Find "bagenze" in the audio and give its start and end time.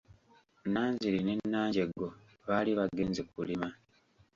2.79-3.21